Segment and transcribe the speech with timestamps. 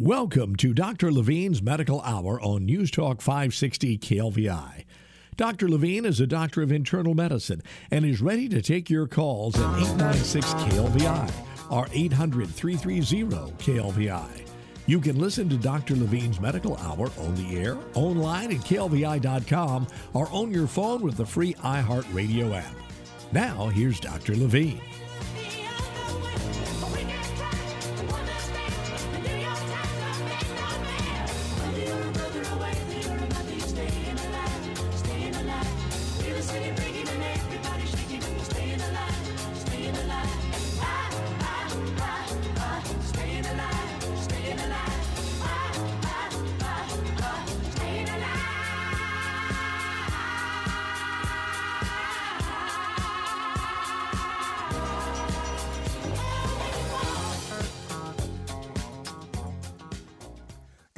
[0.00, 1.12] Welcome to Dr.
[1.12, 4.86] Levine's Medical Hour on News Talk 560 KLVI.
[5.36, 5.68] Dr.
[5.68, 7.60] Levine is a doctor of internal medicine
[7.90, 11.30] and is ready to take your calls at 896 KLVI
[11.70, 14.48] or 800 330 KLVI.
[14.86, 15.96] You can listen to Dr.
[15.96, 21.26] Levine's Medical Hour on the air, online at klvi.com, or on your phone with the
[21.26, 22.74] free iHeartRadio app.
[23.32, 24.34] Now, here's Dr.
[24.34, 24.80] Levine.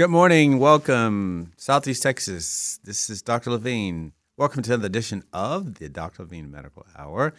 [0.02, 0.58] Good morning.
[0.58, 2.80] Welcome, Southeast Texas.
[2.82, 3.50] This is Dr.
[3.50, 4.12] Levine.
[4.36, 6.24] Welcome to another edition of the Dr.
[6.24, 7.32] Levine Medical Hour,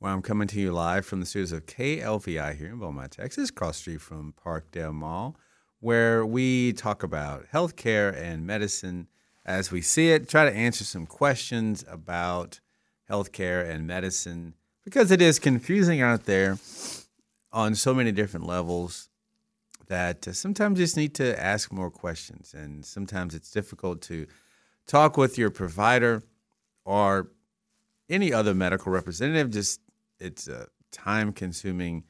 [0.00, 3.50] where I'm coming to you live from the studios of KLVI here in Beaumont, Texas,
[3.50, 5.34] cross street from Parkdale Mall,
[5.80, 9.08] where we talk about healthcare and medicine
[9.46, 12.60] as we see it, try to answer some questions about
[13.10, 14.52] healthcare and medicine
[14.84, 16.58] because it is confusing out there
[17.50, 19.08] on so many different levels
[19.88, 22.54] that uh, sometimes you just need to ask more questions.
[22.54, 24.26] And sometimes it's difficult to
[24.86, 26.22] talk with your provider
[26.84, 27.30] or
[28.08, 29.50] any other medical representative.
[29.50, 29.80] Just
[30.18, 32.04] it's a time consuming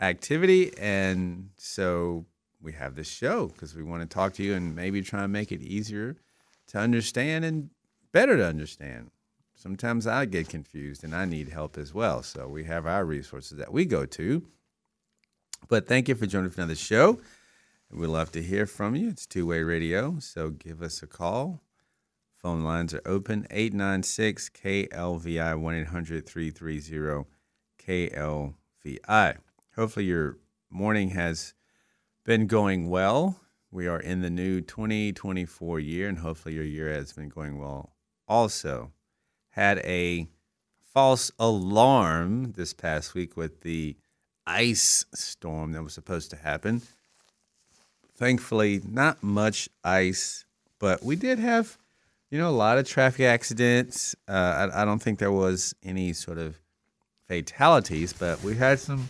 [0.00, 0.76] activity.
[0.78, 2.26] And so
[2.60, 5.32] we have this show because we want to talk to you and maybe try and
[5.32, 6.16] make it easier
[6.68, 7.70] to understand and
[8.12, 9.10] better to understand.
[9.54, 12.22] Sometimes I get confused and I need help as well.
[12.22, 14.46] So we have our resources that we go to.
[15.68, 17.20] But thank you for joining us for another show.
[17.90, 19.08] We'd love to hear from you.
[19.08, 21.60] It's two way radio, so give us a call.
[22.36, 27.28] Phone lines are open 896 KLVI 1 800 330
[27.78, 29.36] KLVI.
[29.76, 30.38] Hopefully, your
[30.70, 31.54] morning has
[32.24, 33.40] been going well.
[33.70, 37.92] We are in the new 2024 year, and hopefully, your year has been going well
[38.26, 38.90] also.
[39.50, 40.28] Had a
[40.82, 43.96] false alarm this past week with the
[44.46, 46.82] ice storm that was supposed to happen.
[48.16, 50.44] Thankfully, not much ice,
[50.78, 51.78] but we did have,
[52.30, 54.14] you know, a lot of traffic accidents.
[54.28, 56.58] Uh, I, I don't think there was any sort of
[57.26, 59.08] fatalities, but we had some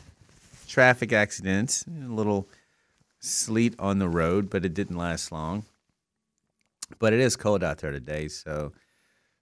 [0.68, 2.48] traffic accidents, a little
[3.20, 5.64] sleet on the road, but it didn't last long.
[6.98, 8.72] But it is cold out there today, so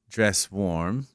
[0.09, 1.07] dress warm.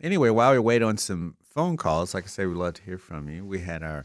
[0.00, 2.98] Anyway, while we wait on some phone calls, like I say, we'd love to hear
[2.98, 3.44] from you.
[3.44, 4.04] We had our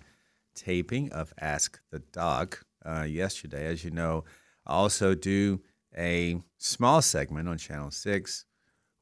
[0.56, 3.68] taping of Ask the Doc uh, yesterday.
[3.68, 4.24] As you know,
[4.66, 5.62] I also do
[5.96, 8.46] a small segment on Channel 6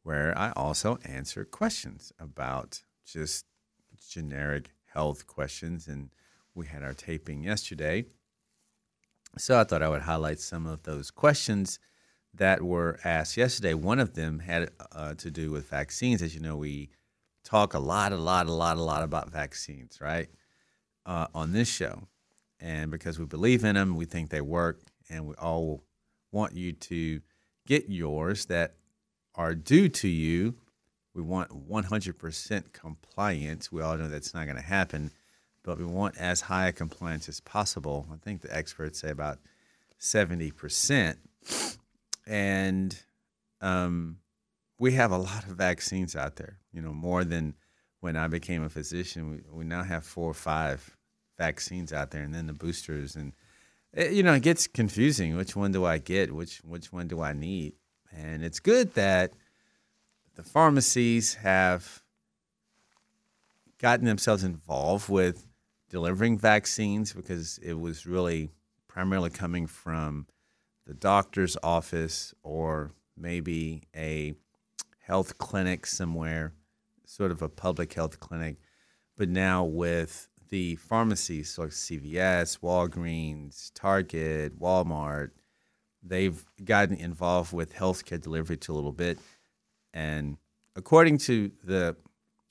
[0.03, 3.45] where I also answer questions about just
[4.09, 5.87] generic health questions.
[5.87, 6.09] And
[6.53, 8.03] we had our taping yesterday.
[9.37, 11.79] So I thought I would highlight some of those questions
[12.33, 13.75] that were asked yesterday.
[13.75, 16.21] One of them had uh, to do with vaccines.
[16.21, 16.89] As you know, we
[17.51, 20.29] talk a lot, a lot, a lot, a lot about vaccines, right?
[21.05, 22.07] Uh, on this show.
[22.61, 24.79] And because we believe in them, we think they work,
[25.09, 25.83] and we all
[26.31, 27.19] want you to
[27.67, 28.75] get yours that
[29.35, 30.55] are due to you.
[31.13, 33.71] We want 100% compliance.
[33.71, 35.11] We all know that's not going to happen,
[35.63, 38.07] but we want as high a compliance as possible.
[38.13, 39.39] I think the experts say about
[39.99, 41.17] 70%.
[42.25, 42.97] And
[43.59, 44.20] um,
[44.81, 47.53] we have a lot of vaccines out there, you know, more than
[47.99, 49.29] when I became a physician.
[49.29, 50.97] We, we now have four or five
[51.37, 53.15] vaccines out there, and then the boosters.
[53.15, 53.33] And,
[53.93, 55.37] it, you know, it gets confusing.
[55.37, 56.33] Which one do I get?
[56.33, 57.73] Which, which one do I need?
[58.11, 59.33] And it's good that
[60.33, 62.01] the pharmacies have
[63.77, 65.45] gotten themselves involved with
[65.91, 68.49] delivering vaccines because it was really
[68.87, 70.25] primarily coming from
[70.87, 74.33] the doctor's office or maybe a
[75.11, 76.53] health clinic somewhere,
[77.05, 78.55] sort of a public health clinic.
[79.17, 85.31] But now with the pharmacies, like CVS, Walgreens, Target, Walmart,
[86.01, 89.19] they've gotten involved with healthcare delivery to a little bit.
[89.93, 90.37] And
[90.77, 91.97] according to the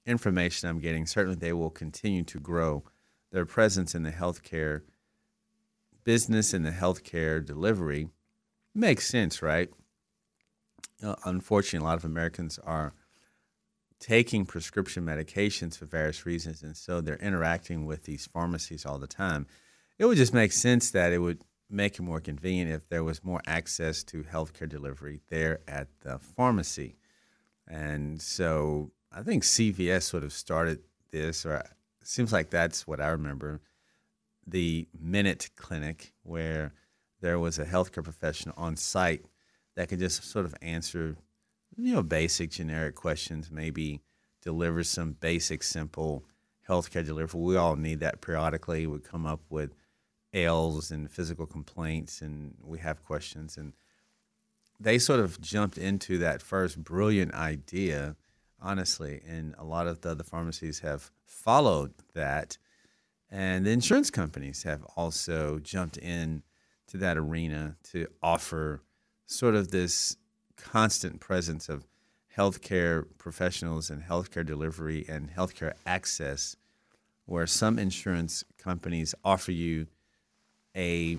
[0.04, 2.84] information I'm getting, certainly they will continue to grow
[3.32, 4.82] their presence in the healthcare
[6.04, 8.10] business and the healthcare delivery.
[8.74, 9.70] Makes sense, right?
[11.02, 12.92] Uh, unfortunately, a lot of Americans are
[13.98, 19.06] taking prescription medications for various reasons, and so they're interacting with these pharmacies all the
[19.06, 19.46] time.
[19.98, 23.22] It would just make sense that it would make it more convenient if there was
[23.22, 26.96] more access to healthcare delivery there at the pharmacy.
[27.68, 30.80] And so I think CVS sort of started
[31.12, 31.68] this, or it
[32.02, 33.60] seems like that's what I remember
[34.46, 36.72] the Minute Clinic, where
[37.20, 39.26] there was a healthcare professional on site
[39.76, 41.16] that could just sort of answer,
[41.76, 44.00] you know, basic generic questions, maybe
[44.42, 46.24] deliver some basic, simple
[46.68, 47.40] healthcare delivery.
[47.40, 48.86] We all need that periodically.
[48.86, 49.74] We come up with
[50.32, 53.56] ails and physical complaints, and we have questions.
[53.56, 53.72] And
[54.78, 58.16] they sort of jumped into that first brilliant idea,
[58.60, 59.20] honestly.
[59.26, 62.58] And a lot of the other pharmacies have followed that.
[63.30, 66.42] And the insurance companies have also jumped in
[66.88, 68.82] to that arena to offer
[69.30, 70.16] sort of this
[70.56, 71.86] constant presence of
[72.36, 76.56] healthcare professionals and healthcare delivery and healthcare access,
[77.26, 79.86] where some insurance companies offer you
[80.76, 81.18] a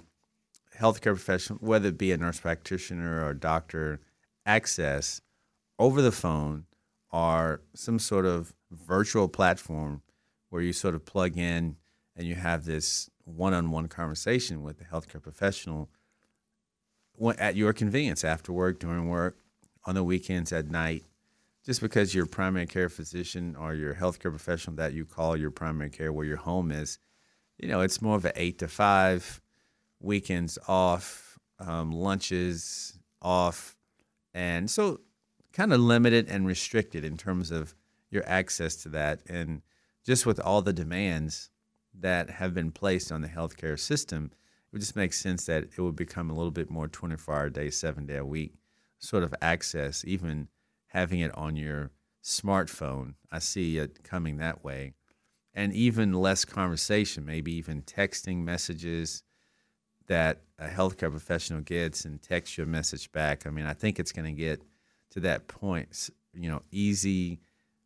[0.77, 4.01] healthcare professional, whether it be a nurse practitioner or doctor,
[4.45, 5.21] access
[5.79, 6.65] over the phone
[7.11, 10.01] or some sort of virtual platform
[10.49, 11.77] where you sort of plug in
[12.15, 15.89] and you have this one-on-one conversation with the healthcare professional
[17.37, 19.37] at your convenience after work, during work,
[19.85, 21.05] on the weekends, at night.
[21.63, 25.91] Just because your primary care physician or your healthcare professional that you call your primary
[25.91, 26.97] care where your home is,
[27.59, 29.39] you know, it's more of an eight to five,
[29.99, 33.75] weekends off, um, lunches off,
[34.33, 35.01] and so
[35.53, 37.75] kind of limited and restricted in terms of
[38.09, 39.21] your access to that.
[39.29, 39.61] And
[40.03, 41.51] just with all the demands
[41.99, 44.31] that have been placed on the healthcare system,
[44.71, 47.69] would just make sense that it would become a little bit more 24 hour day,
[47.69, 48.53] seven day a week
[48.99, 50.47] sort of access, even
[50.87, 51.91] having it on your
[52.23, 53.15] smartphone.
[53.31, 54.93] I see it coming that way.
[55.53, 59.23] And even less conversation, maybe even texting messages
[60.07, 63.45] that a healthcare professional gets and texts you a message back.
[63.45, 64.61] I mean, I think it's going to get
[65.11, 67.39] to that point, you know, easy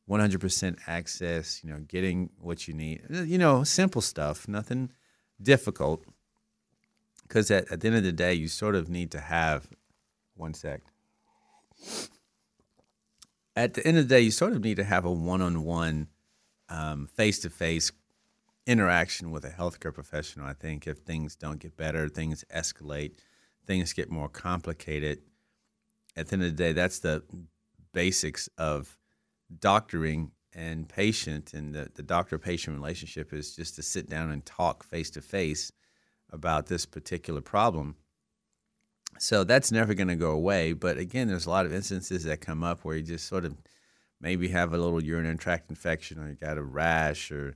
[0.10, 3.02] 100% access, you know, getting what you need.
[3.10, 4.92] You know, simple stuff, nothing
[5.42, 6.06] difficult.
[7.28, 9.68] Because at, at the end of the day, you sort of need to have
[10.36, 10.82] one sec.
[13.56, 15.64] At the end of the day, you sort of need to have a one on
[15.64, 16.08] one,
[16.70, 17.92] um, face to face
[18.68, 20.46] interaction with a healthcare professional.
[20.46, 23.14] I think if things don't get better, things escalate,
[23.66, 25.20] things get more complicated.
[26.16, 27.24] At the end of the day, that's the
[27.94, 28.98] basics of
[29.60, 34.46] doctoring and patient and the, the doctor patient relationship is just to sit down and
[34.46, 35.72] talk face to face
[36.32, 37.96] about this particular problem.
[39.18, 40.74] So that's never going to go away.
[40.74, 43.56] But again, there's a lot of instances that come up where you just sort of
[44.20, 47.56] maybe have a little urinary tract infection or you got a rash or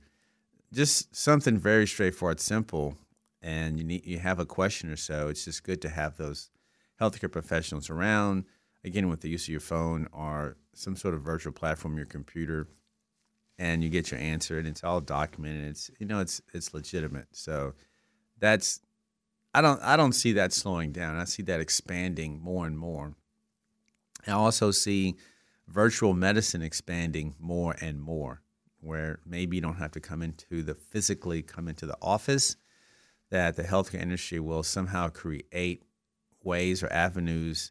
[0.72, 2.96] just something very straightforward, simple,
[3.42, 5.28] and you need you have a question or so.
[5.28, 6.50] It's just good to have those
[7.00, 8.44] healthcare professionals around.
[8.84, 12.66] Again, with the use of your phone or some sort of virtual platform, your computer,
[13.58, 15.66] and you get your answer, and it's all documented.
[15.66, 17.28] It's you know it's it's legitimate.
[17.32, 17.74] So
[18.40, 18.80] that's
[19.54, 21.16] I don't I don't see that slowing down.
[21.16, 23.14] I see that expanding more and more.
[24.26, 25.16] I also see
[25.68, 28.42] virtual medicine expanding more and more,
[28.80, 32.56] where maybe you don't have to come into the physically come into the office.
[33.30, 35.84] That the healthcare industry will somehow create
[36.42, 37.70] ways or avenues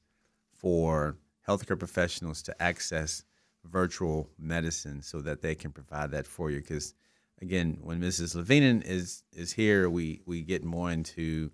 [0.54, 3.26] for healthcare professionals to access
[3.66, 6.60] virtual medicine so that they can provide that for you.
[6.62, 6.94] Because
[7.42, 8.36] again, when Mrs.
[8.36, 11.52] Levine is is here, we we get more into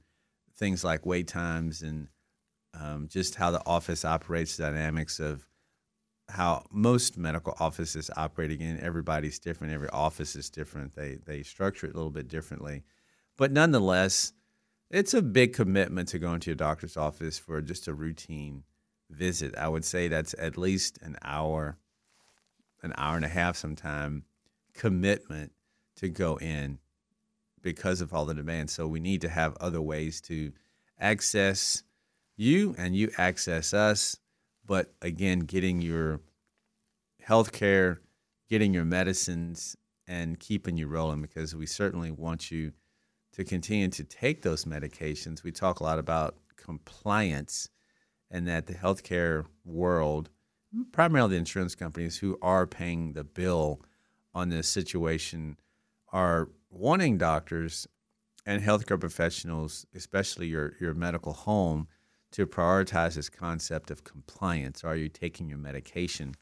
[0.57, 2.07] things like wait times and
[2.73, 5.45] um, just how the office operates, dynamics of
[6.29, 8.51] how most medical offices operate.
[8.51, 9.73] Again, everybody's different.
[9.73, 10.95] Every office is different.
[10.95, 12.83] They they structure it a little bit differently,
[13.37, 14.33] but nonetheless,
[14.89, 18.63] it's a big commitment to go into your doctor's office for just a routine
[19.09, 19.55] visit.
[19.57, 21.77] I would say that's at least an hour,
[22.83, 24.23] an hour and a half sometime
[24.73, 25.51] commitment
[25.97, 26.79] to go in
[27.61, 28.69] because of all the demand.
[28.69, 30.51] So we need to have other ways to
[30.99, 31.83] access
[32.37, 34.17] you and you access us.
[34.65, 36.21] But again, getting your
[37.21, 38.01] health care,
[38.49, 39.75] getting your medicines
[40.07, 42.71] and keeping you rolling because we certainly want you
[43.33, 45.43] to continue to take those medications.
[45.43, 47.69] We talk a lot about compliance
[48.31, 50.29] and that the healthcare world,
[50.91, 53.81] primarily the insurance companies who are paying the bill
[54.33, 55.57] on this situation,
[56.11, 57.87] are wanting doctors
[58.45, 61.87] and healthcare professionals, especially your, your medical home,
[62.31, 64.83] to prioritize this concept of compliance.
[64.83, 66.35] Are you taking your medication?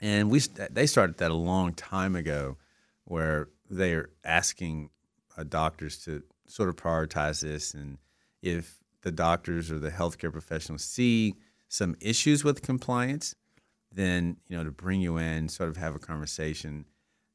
[0.00, 0.40] And we
[0.70, 2.56] they started that a long time ago,
[3.04, 4.90] where they're asking
[5.36, 7.98] uh, doctors to sort of prioritize this, and
[8.42, 11.34] if the doctors or the healthcare professionals see
[11.68, 13.34] some issues with compliance,
[13.92, 16.84] then you know to bring you in, sort of have a conversation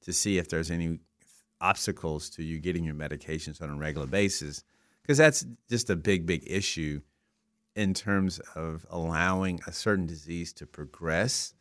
[0.03, 0.99] to see if there's any
[1.59, 4.63] obstacles to you getting your medications on a regular basis,
[5.01, 7.01] because that's just a big, big issue
[7.75, 11.53] in terms of allowing a certain disease to progress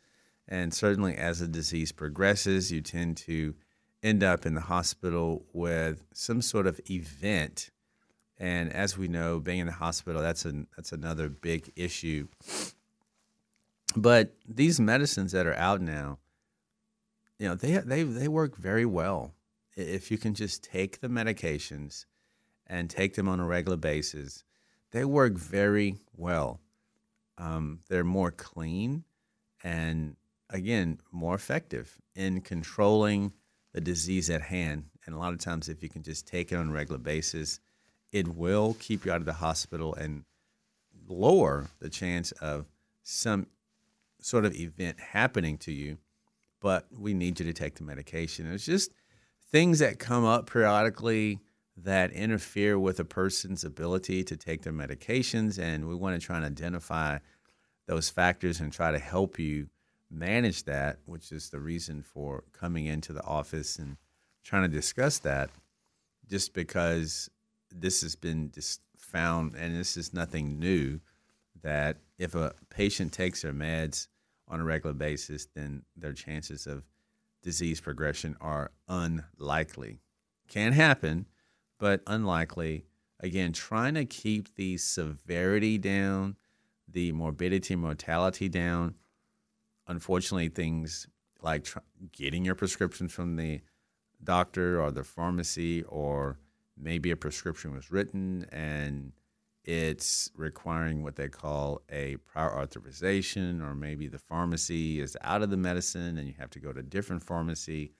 [0.47, 3.55] and certainly, as the disease progresses, you tend to
[4.01, 7.69] end up in the hospital with some sort of event.
[8.37, 12.27] And as we know, being in the hospital, that's, a, that's another big issue.
[13.95, 16.19] But these medicines that are out now,
[17.43, 19.33] you know, they, they, they work very well.
[19.75, 22.05] If you can just take the medications
[22.67, 24.45] and take them on a regular basis,
[24.91, 26.61] they work very well.
[27.37, 29.03] Um, they're more clean
[29.61, 30.15] and
[30.51, 33.33] again, more effective in controlling
[33.73, 34.85] the disease at hand.
[35.05, 37.59] And a lot of times, if you can just take it on a regular basis,
[38.13, 40.23] it will keep you out of the hospital and
[41.09, 42.67] lower the chance of
[43.01, 43.47] some
[44.21, 45.97] sort of event happening to you.
[46.63, 48.49] But we need you to take the medication.
[48.51, 48.91] It's just
[49.51, 51.41] things that come up periodically
[51.75, 55.59] that interfere with a person's ability to take their medications.
[55.59, 57.17] And we want to try and identify
[57.85, 59.67] those factors and try to help you
[60.09, 63.97] manage that, which is the reason for coming into the office and
[64.45, 65.49] trying to discuss that,
[66.29, 67.29] just because
[67.75, 71.01] this has been just found, and this is nothing new,
[71.61, 74.07] that if a patient takes their meds
[74.47, 76.83] on a regular basis, then their chances of
[77.41, 79.99] disease progression are unlikely.
[80.47, 81.27] Can happen,
[81.79, 82.85] but unlikely.
[83.19, 86.35] Again, trying to keep the severity down,
[86.87, 88.95] the morbidity, mortality down,
[89.87, 91.07] unfortunately, things
[91.41, 91.79] like tr-
[92.11, 93.61] getting your prescriptions from the
[94.23, 96.37] doctor or the pharmacy, or
[96.77, 99.11] maybe a prescription was written and
[99.65, 105.49] it's requiring what they call a prior authorization, or maybe the pharmacy is out of
[105.49, 107.93] the medicine and you have to go to a different pharmacy.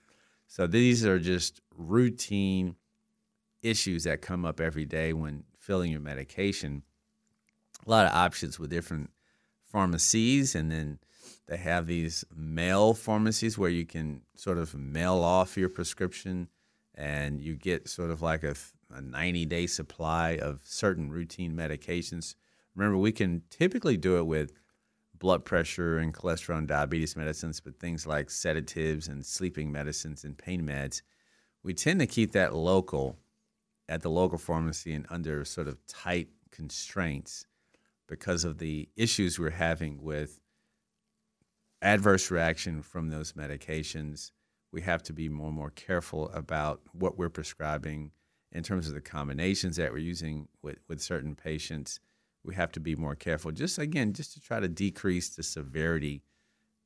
[0.47, 2.75] So these are just routine
[3.61, 6.83] issues that come up every day when filling your medication.
[7.85, 9.09] A lot of options with different
[9.63, 10.99] pharmacies, and then
[11.47, 16.49] they have these mail pharmacies where you can sort of mail off your prescription
[16.95, 18.55] and you get sort of like a,
[18.95, 22.35] a 90 day supply of certain routine medications.
[22.75, 24.53] Remember, we can typically do it with
[25.17, 30.37] blood pressure and cholesterol and diabetes medicines, but things like sedatives and sleeping medicines and
[30.37, 31.01] pain meds,
[31.63, 33.17] we tend to keep that local
[33.87, 37.45] at the local pharmacy and under sort of tight constraints
[38.07, 40.39] because of the issues we're having with
[41.81, 44.31] adverse reaction from those medications,
[44.71, 48.11] we have to be more and more careful about what we're prescribing
[48.53, 51.99] in terms of the combinations that we're using with, with certain patients.
[52.43, 56.21] We have to be more careful, just again, just to try to decrease the severity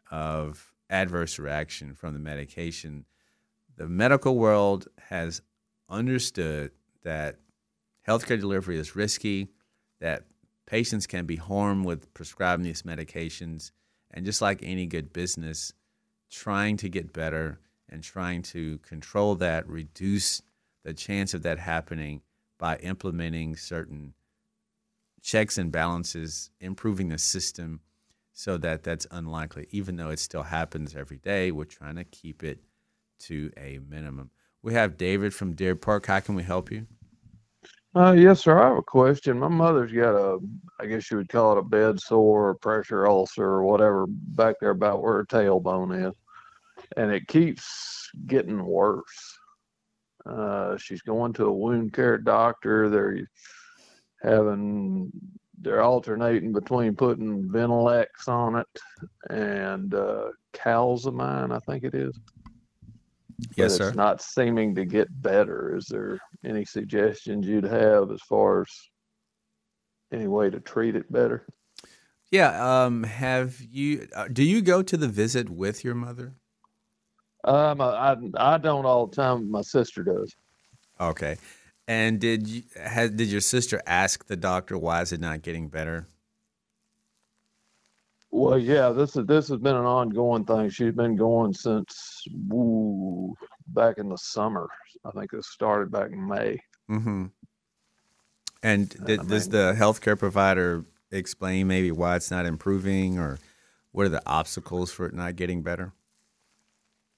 [0.10, 3.06] of adverse reaction from the medication.
[3.76, 5.42] The medical world has
[5.90, 6.72] understood
[7.04, 7.38] that
[8.08, 9.50] healthcare delivery is risky,
[10.00, 10.24] that
[10.66, 13.72] patients can be harmed with prescribing these medications
[14.12, 15.74] and just like any good business,
[16.30, 17.60] trying to get better
[17.90, 20.42] and trying to control that, reduce
[20.88, 22.22] the chance of that happening
[22.58, 24.14] by implementing certain
[25.22, 27.82] checks and balances, improving the system
[28.32, 29.68] so that that's unlikely.
[29.72, 32.60] Even though it still happens every day, we're trying to keep it
[33.20, 34.30] to a minimum.
[34.62, 36.06] We have David from Deer Park.
[36.06, 36.88] How can we help you?
[37.94, 38.58] Uh, yes, sir.
[38.58, 39.40] I have a question.
[39.40, 40.40] My mother's got a,
[40.80, 44.56] I guess you would call it a bed sore, or pressure ulcer, or whatever, back
[44.62, 46.16] there about where her tailbone is,
[46.96, 49.37] and it keeps getting worse.
[50.28, 52.90] Uh, she's going to a wound care doctor.
[52.90, 53.28] They're
[54.22, 55.12] having,
[55.60, 58.68] they're alternating between putting Ventilex on it
[59.30, 62.20] and uh, Calzamine, I think it is.
[63.56, 63.88] Yes, but sir.
[63.90, 65.76] It's not seeming to get better.
[65.76, 68.68] Is there any suggestions you'd have as far as
[70.12, 71.46] any way to treat it better?
[72.32, 72.86] Yeah.
[72.86, 74.08] Um, have you?
[74.16, 76.36] Uh, do you go to the visit with your mother?
[77.44, 79.50] Um, I I don't all the time.
[79.50, 80.36] My sister does.
[81.00, 81.38] Okay.
[81.88, 85.70] And did you had did your sister ask the doctor why is it not getting
[85.70, 86.08] better?
[88.30, 90.70] Well, yeah, this is this has been an ongoing thing.
[90.70, 93.36] She's been going since ooh,
[93.68, 94.68] back in the summer.
[95.06, 96.60] I think it started back in May.
[96.90, 97.26] Mm-hmm.
[98.64, 103.40] And did, I does mean- the healthcare provider explain maybe why it's not improving, or
[103.94, 105.94] what are the obstacles for it not getting better?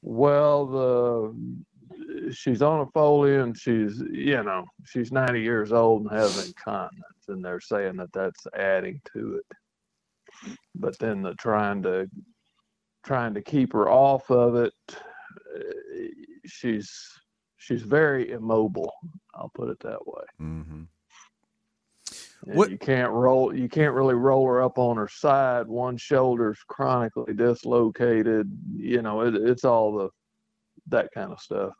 [0.01, 6.11] Well, the she's on a Foley and she's you know she's 90 years old and
[6.11, 10.55] has incontinence, and they're saying that that's adding to it.
[10.75, 12.09] But then the trying to
[13.05, 15.59] trying to keep her off of it, uh,
[16.45, 16.91] she's
[17.57, 18.93] she's very immobile.
[19.33, 20.23] I'll put it that way.
[20.41, 20.83] Mm-hmm.
[22.43, 26.59] What- you can't roll you can't really roll her up on her side one shoulder's
[26.67, 30.09] chronically dislocated you know it, it's all the
[30.87, 31.73] that kind of stuff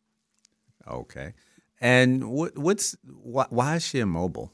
[0.87, 1.33] Okay.
[1.81, 4.51] And what what's why, why is she immobile?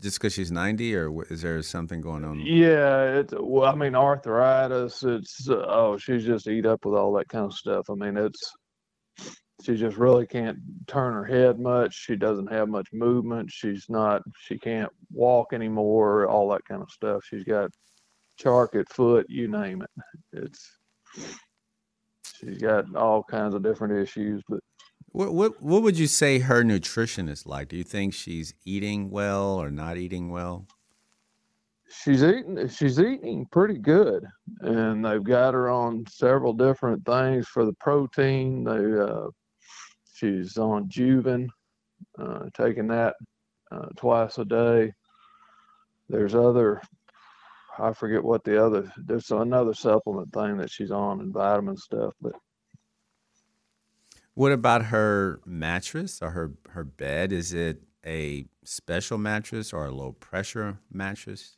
[0.00, 2.40] Just because she's ninety, or is there something going on?
[2.40, 7.12] yeah it's well i mean arthritis it's uh, oh she's just eat up with all
[7.12, 8.52] that kind of stuff i mean it's
[9.62, 11.94] she just really can't turn her head much.
[11.94, 13.50] She doesn't have much movement.
[13.50, 17.24] She's not she can't walk anymore all that kind of stuff.
[17.24, 17.70] She's got
[18.38, 19.90] Charcot foot you name it.
[20.32, 20.78] It's
[22.34, 24.60] she's got all kinds of different issues but
[25.12, 27.68] What, what what would you say her nutrition is like?
[27.68, 30.66] Do you think she's eating well or not eating well?
[31.88, 34.24] she's eating she's eating pretty good
[34.60, 38.64] and they've got her on several different things for the protein.
[38.64, 39.28] They uh
[40.22, 41.48] she's on juven
[42.18, 43.14] uh taking that
[43.72, 44.92] uh, twice a day
[46.08, 46.80] there's other
[47.78, 52.12] i forget what the other there's another supplement thing that she's on and vitamin stuff
[52.20, 52.34] but
[54.34, 57.32] What about her mattress or her her bed?
[57.32, 61.56] Is it a special mattress or a low pressure mattress?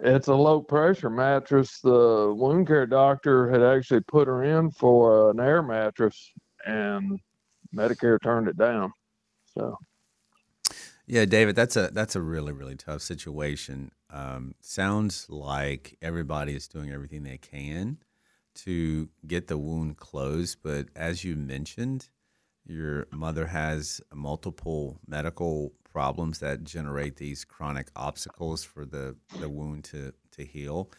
[0.00, 1.80] It's a low pressure mattress.
[1.80, 6.30] The wound care doctor had actually put her in for an air mattress,
[6.66, 7.18] and
[7.74, 8.92] Medicare turned it down.
[9.54, 9.78] So
[11.06, 13.92] Yeah, David, that's a that's a really really tough situation.
[14.10, 17.98] Um, sounds like everybody is doing everything they can
[18.56, 22.08] to get the wound closed, but as you mentioned,
[22.64, 29.84] your mother has multiple medical problems that generate these chronic obstacles for the, the wound
[29.84, 30.90] to, to heal.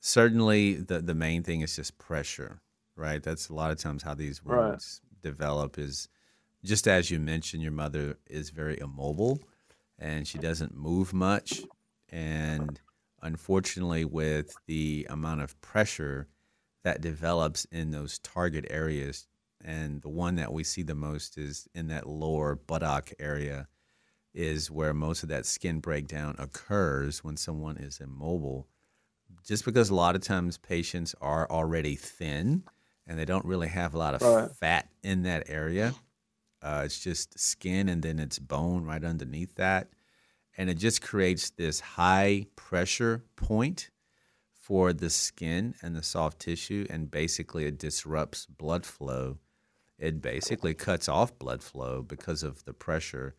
[0.00, 2.62] Certainly, the, the main thing is just pressure,
[2.96, 3.22] right?
[3.22, 6.08] That's a lot of times how these wounds develop is
[6.64, 9.40] just as you mentioned, your mother is very immobile
[9.98, 11.62] and she doesn't move much.
[12.08, 12.80] And
[13.22, 16.28] unfortunately, with the amount of pressure
[16.82, 19.26] that develops in those target areas,
[19.62, 23.68] and the one that we see the most is in that lower buttock area,
[24.32, 28.66] is where most of that skin breakdown occurs when someone is immobile.
[29.46, 32.62] Just because a lot of times patients are already thin
[33.10, 34.50] and they don't really have a lot of Right.
[34.52, 35.94] fat in that area.
[36.62, 39.88] Uh, it's just skin and then it's bone right underneath that.
[40.56, 43.90] And it just creates this high pressure point
[44.52, 46.86] for the skin and the soft tissue.
[46.88, 49.38] And basically, it disrupts blood flow.
[49.98, 53.34] It basically cuts off blood flow because of the pressure.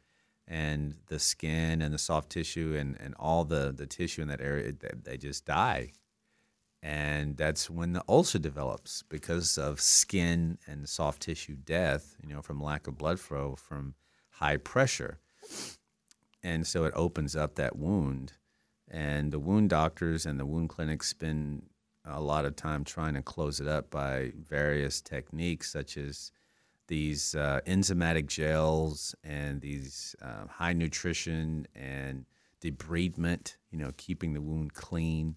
[0.48, 4.42] And the skin and the soft tissue and, and all the, the tissue in that
[4.42, 5.94] area, they, they just die
[6.84, 12.42] and that's when the ulcer develops because of skin and soft tissue death you know
[12.42, 13.94] from lack of blood flow from
[14.42, 15.20] high pressure.
[16.44, 18.34] And so it opens up that wound.
[18.90, 21.68] And the wound doctors and the wound clinics spend
[22.04, 26.32] a lot of time trying to close it up by various techniques such as
[26.88, 32.26] these uh, enzymatic gels and these uh, high nutrition and
[32.60, 35.36] debridement you know keeping the wound clean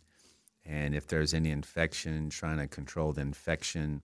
[0.67, 4.03] and if there's any infection, trying to control the infection.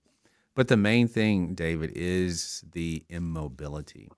[0.55, 4.11] But the main thing, David, is the immobility.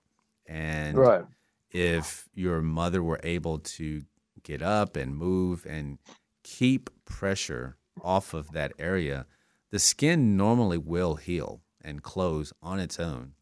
[0.45, 1.25] And right,
[1.71, 4.03] if your mother were able to
[4.43, 5.99] get up and move and
[6.43, 9.25] keep pressure off of that area,
[9.71, 13.33] the skin normally will heal and close on its own.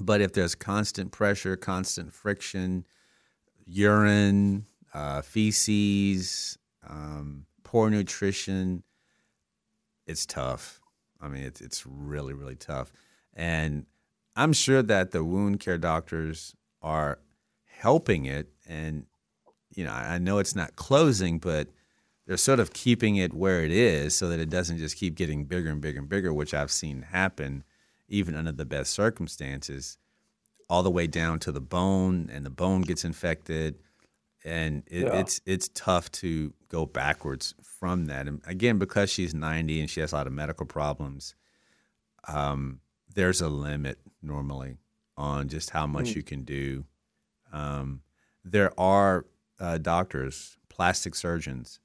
[0.00, 2.84] But if there's constant pressure, constant friction,
[3.66, 8.82] urine, uh, feces, um, poor nutrition,
[10.06, 10.80] it's tough.
[11.20, 12.90] I mean, it's it's really really tough,
[13.34, 13.84] and
[14.34, 17.18] I'm sure that the wound care doctors are
[17.66, 19.04] helping it, and
[19.74, 21.68] you know, I know it's not closing, but
[22.26, 25.44] they're sort of keeping it where it is so that it doesn't just keep getting
[25.44, 27.64] bigger and bigger and bigger, which I've seen happen
[28.08, 29.98] even under the best circumstances,
[30.70, 33.74] all the way down to the bone, and the bone gets infected,
[34.44, 35.20] and it, Yeah.
[35.20, 38.26] it's it's tough to go backwards from that.
[38.28, 41.34] And again, because she's 90 and she has a lot of medical problems,
[42.26, 42.80] um,
[43.14, 44.76] there's a limit normally
[45.16, 46.84] on just how much you can do.
[47.52, 48.02] Um,
[48.44, 49.24] there are
[49.58, 51.80] uh, doctors, plastic surgeons,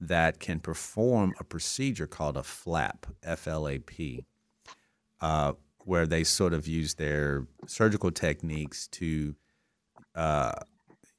[0.00, 4.24] that can perform a procedure called a flap, F L A P,
[5.20, 5.52] uh,
[5.84, 9.34] where they sort of use their surgical techniques to
[10.14, 10.52] uh,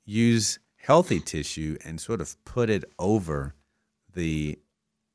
[0.05, 3.53] use healthy tissue and sort of put it over
[4.13, 4.59] the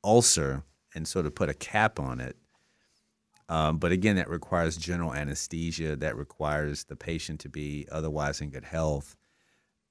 [0.05, 2.37] ulcer and sort of put a cap on it.
[3.49, 5.97] Um, but again, that requires general anesthesia.
[5.97, 9.17] That requires the patient to be otherwise in good health,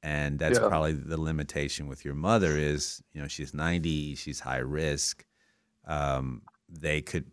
[0.03, 0.67] and that's Yeah.
[0.67, 2.57] probably the limitation with your mother.
[2.57, 5.25] Is you know she's ninety, she's high risk.
[5.85, 7.31] Um, they could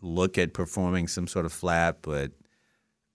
[0.00, 2.32] look at performing some sort of flap, but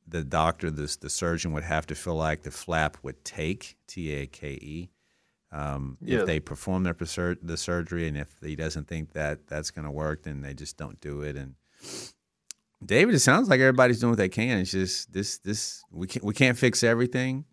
[0.10, 4.13] the doctor, the the surgeon would have to feel like the flap would take T
[4.13, 4.89] A K E.
[5.52, 6.22] Um, Yes.
[6.22, 6.95] If they perform their
[7.41, 10.78] the surgery, and if he doesn't think that that's going to work, then they just
[10.78, 11.36] don't do it.
[11.36, 11.56] And
[12.86, 14.60] David, it sounds like everybody's doing what they can.
[14.60, 17.45] It's just this this we can't we can't fix everything,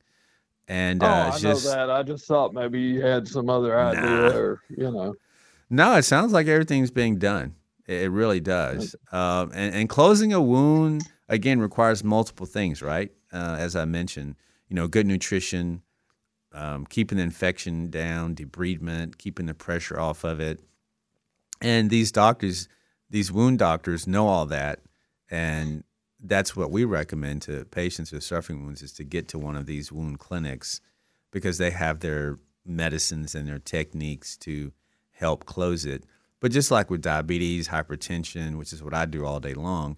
[0.69, 1.90] and oh, uh, I it's know that.
[1.90, 4.37] I just thought maybe you had some other idea, Nah.
[4.37, 5.14] or you know.
[5.69, 7.57] No, it sounds like everything's being done.
[7.88, 8.95] It, it really does.
[9.11, 13.12] Um, and, and closing a wound again requires multiple things, right?
[13.33, 14.37] Uh, as I mentioned,
[14.69, 15.83] you know, good nutrition,
[16.53, 20.61] um, keeping the infection down, debridement, keeping the pressure off of it.
[21.61, 22.69] And these doctors,
[23.11, 24.81] these wound doctors, know all that,
[25.31, 25.85] and
[26.21, 29.67] that's what we recommend to patients are suffering wounds is to get to one of
[29.67, 30.81] these wound clinics
[31.31, 34.73] because they have their medicines and their techniques to
[35.12, 36.05] help close it.
[36.41, 39.97] But just like with diabetes, hypertension, which is what I do all day long,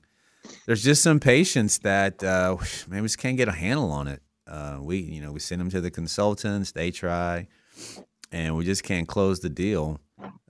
[0.67, 2.57] there's just some patients that uh,
[2.89, 4.23] maybe just can't get a handle on it.
[4.47, 7.47] Uh, we, you know, we send them to the consultants, they try,
[8.33, 10.01] and we just can't close the deal,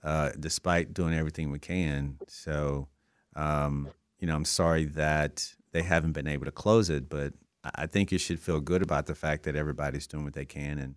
[0.03, 2.17] uh, despite doing everything we can.
[2.27, 2.87] So,
[3.35, 7.33] um, you know, I'm sorry that they haven't been able to close it, but
[7.75, 10.79] I think you should feel good about the fact that everybody's doing what they can,
[10.79, 10.95] and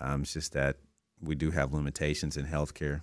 [0.00, 0.76] um, it's just that
[1.20, 3.02] we do have limitations in healthcare.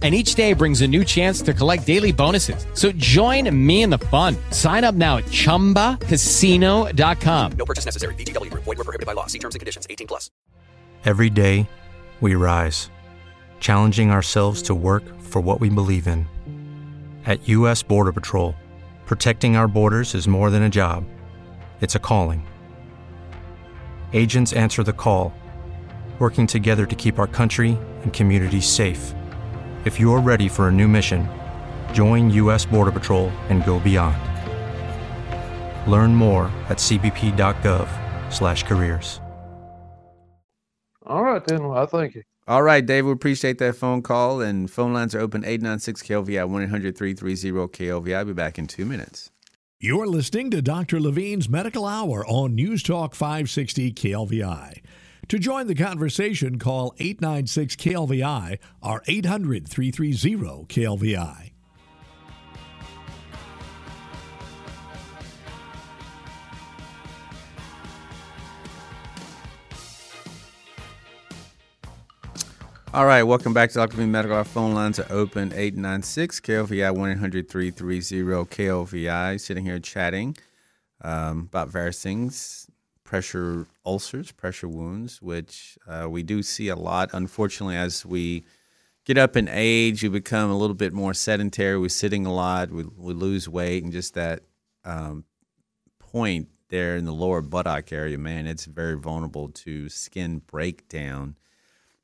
[0.00, 2.64] And each day brings a new chance to collect daily bonuses.
[2.74, 4.36] So join me in the fun.
[4.52, 7.52] Sign up now at chumbacasino.com.
[7.58, 8.14] No purchase necessary.
[8.14, 8.62] VGW Group.
[8.62, 9.26] Void were prohibited by law.
[9.26, 9.88] See terms and conditions.
[9.90, 10.30] 18 plus.
[11.04, 11.68] Every day,
[12.20, 12.90] we rise,
[13.60, 16.26] challenging ourselves to work for what we believe in.
[17.24, 17.82] At U.S.
[17.82, 18.54] Border Patrol,
[19.06, 21.04] protecting our borders is more than a job,
[21.80, 22.46] it's a calling.
[24.12, 25.32] Agents answer the call,
[26.18, 29.14] working together to keep our country and communities safe.
[29.84, 31.28] If you're ready for a new mission,
[31.92, 32.66] join U.S.
[32.66, 34.18] Border Patrol and go beyond.
[35.88, 39.20] Learn more at cbp.gov/careers.
[41.06, 41.62] All right, then.
[41.66, 42.24] Well, I thank you.
[42.46, 44.40] All right, Dave, we appreciate that phone call.
[44.40, 48.16] And phone lines are open 896 KLVI 1 800 330 KLVI.
[48.16, 49.30] I'll be back in two minutes.
[49.80, 51.00] You're listening to Dr.
[51.00, 54.82] Levine's Medical Hour on News Talk 560 KLVI.
[55.28, 61.50] To join the conversation, call 896 KLVI or 800 330 KLVI.
[72.94, 73.98] All right, welcome back to Dr.
[74.06, 74.34] Medical.
[74.34, 79.38] Our phone lines are open 896 KLVI 1 800 330 KLVI.
[79.38, 80.38] Sitting here chatting
[81.02, 82.67] um, about various things
[83.08, 87.08] pressure ulcers, pressure wounds, which uh, we do see a lot.
[87.14, 88.44] Unfortunately, as we
[89.06, 91.78] get up in age, we become a little bit more sedentary.
[91.78, 94.42] We're sitting a lot, we, we lose weight, and just that
[94.84, 95.24] um,
[95.98, 101.34] point there in the lower buttock area, man, it's very vulnerable to skin breakdown.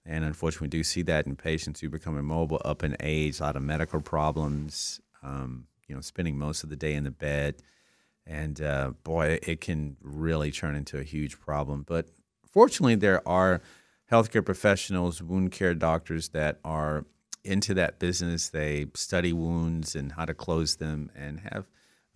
[0.06, 3.42] And unfortunately, we do see that in patients who become immobile up in age, a
[3.42, 7.56] lot of medical problems, um, you know, spending most of the day in the bed.
[8.26, 11.84] And uh, boy, it can really turn into a huge problem.
[11.86, 12.08] But
[12.50, 13.60] fortunately, there are
[14.10, 17.04] healthcare professionals, wound care doctors that are
[17.44, 18.48] into that business.
[18.48, 21.66] They study wounds and how to close them and have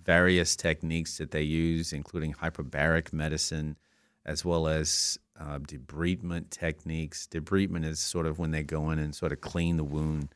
[0.03, 3.77] various techniques that they use, including hyperbaric medicine,
[4.25, 7.29] as well as uh, debridement techniques.
[7.31, 10.35] Debridement is sort of when they go in and sort of clean the wound,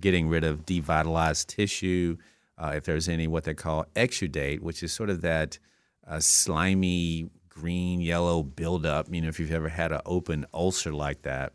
[0.00, 2.16] getting rid of devitalized tissue.
[2.58, 5.58] Uh, if there's any what they call exudate, which is sort of that
[6.06, 9.12] uh, slimy green yellow buildup.
[9.12, 11.52] You know, if you've ever had an open ulcer like that,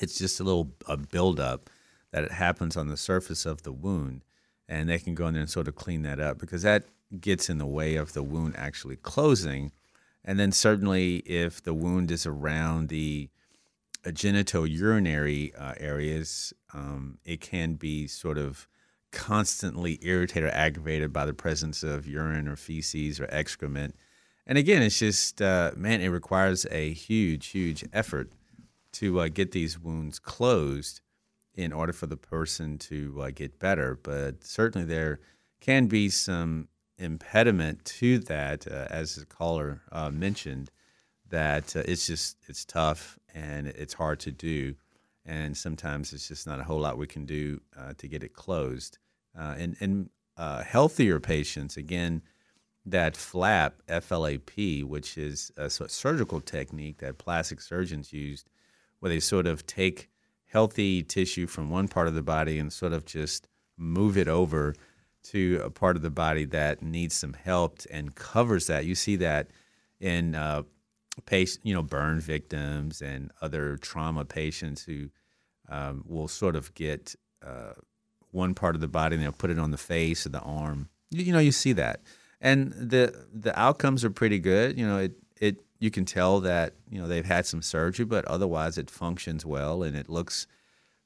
[0.00, 1.70] it's just a little a buildup
[2.10, 4.24] that it happens on the surface of the wound,
[4.68, 6.84] and they can go in there and sort of clean that up because that
[7.20, 9.72] gets in the way of the wound actually closing.
[10.24, 13.28] And then certainly if the wound is around the
[14.06, 18.68] genitourinary uh, areas, um, it can be sort of
[19.14, 23.94] constantly irritated or aggravated by the presence of urine or feces or excrement.
[24.46, 28.30] And again, it's just, uh, man, it requires a huge, huge effort
[28.92, 31.00] to uh, get these wounds closed
[31.54, 33.98] in order for the person to uh, get better.
[34.02, 35.20] But certainly there
[35.60, 40.70] can be some impediment to that, uh, as the caller uh, mentioned,
[41.30, 44.74] that uh, it's just it's tough and it's hard to do,
[45.24, 48.34] and sometimes it's just not a whole lot we can do uh, to get it
[48.34, 48.98] closed.
[49.38, 52.22] Uh, and and uh, healthier patients, again,
[52.86, 58.48] that flap FLAP, which is a surgical technique that plastic surgeons used,
[59.00, 60.10] where they sort of take
[60.46, 64.74] healthy tissue from one part of the body and sort of just move it over
[65.22, 68.84] to a part of the body that needs some help and covers that.
[68.84, 69.48] You see that
[69.98, 70.62] in uh,
[71.26, 75.08] patient, you know, burn victims and other trauma patients who
[75.68, 77.72] um, will sort of get uh,
[78.34, 80.88] one part of the body and they'll put it on the face or the arm.
[81.10, 82.00] You, you, know, you see that,
[82.40, 84.78] and the the outcomes are pretty good.
[84.78, 88.24] You know, it it you can tell that you know they've had some surgery, but
[88.26, 90.46] otherwise it functions well and it looks,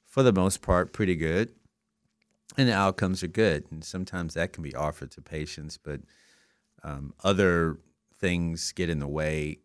[0.05, 1.53] for the most part, pretty good
[2.57, 3.65] and the outcomes are good.
[3.71, 6.01] And sometimes that can be offered to patients, but
[6.83, 7.77] um, other
[8.19, 9.59] things get in the way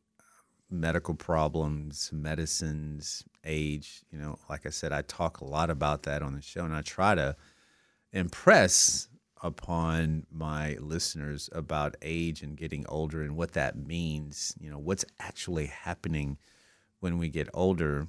[0.70, 4.02] medical problems, medicines, age.
[4.10, 6.74] You know, like I said, I talk a lot about that on the show, and
[6.74, 7.36] I try to
[8.14, 9.08] impress
[9.42, 14.54] upon my listeners about age and getting older and what that means.
[14.58, 16.38] You know, what's actually happening
[17.00, 18.08] when we get older.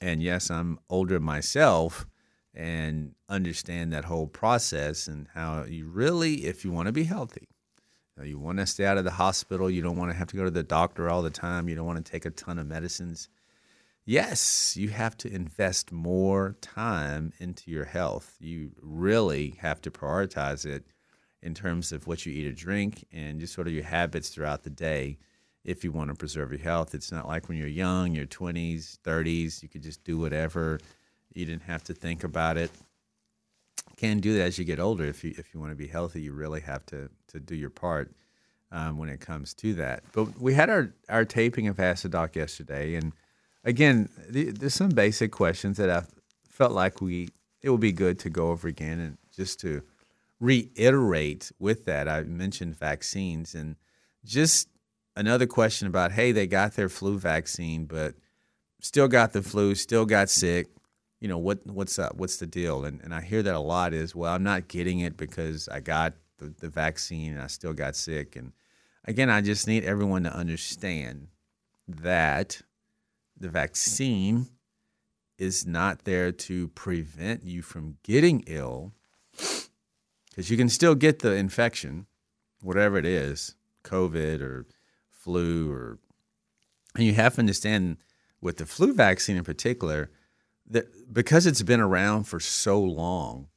[0.00, 2.06] And yes, I'm older myself
[2.52, 7.48] and understand that whole process and how you really, if you want to be healthy,
[8.22, 10.44] you, want to stay out of the hospital, you don't want to have to go
[10.44, 13.28] to the doctor all the time, you don't want to take a ton of medicines.
[14.08, 18.36] Yes, you have to invest more time into your health.
[18.38, 20.84] You really have to prioritize it
[21.42, 24.62] in terms of what you eat or drink and just sort of your habits throughout
[24.62, 25.18] the day
[25.64, 26.94] if you want to preserve your health.
[26.94, 30.78] It's not like when you're young, your 20s, 30s, you could just do whatever
[31.34, 32.70] you didn't have to think about it.
[33.96, 35.04] Can do that as you get older.
[35.04, 37.70] If you if you want to be healthy, you really have to to do your
[37.70, 38.12] part
[38.70, 40.02] um, when it comes to that.
[40.12, 43.12] But we had our our taping of the Doc yesterday, and
[43.66, 46.04] again, there's some basic questions that I
[46.48, 47.28] felt like we
[47.62, 49.82] it would be good to go over again, and just to
[50.40, 52.08] reiterate with that.
[52.08, 53.76] I mentioned vaccines, and
[54.24, 54.68] just
[55.16, 58.14] another question about hey, they got their flu vaccine, but
[58.80, 60.68] still got the flu, still got sick.
[61.20, 62.84] You know what what's up what's the deal?
[62.84, 65.80] And and I hear that a lot is well I'm not getting it because I
[65.80, 68.36] got the, the vaccine and I still got sick.
[68.36, 68.52] And
[69.06, 71.28] again I just need everyone to understand
[71.88, 72.60] that
[73.38, 74.48] the vaccine
[75.38, 78.92] is not there to prevent you from getting ill
[80.30, 82.06] because you can still get the infection
[82.62, 84.66] whatever it is covid or
[85.10, 85.98] flu or
[86.94, 87.98] and you have to understand
[88.40, 90.10] with the flu vaccine in particular
[90.68, 93.48] that because it's been around for so long,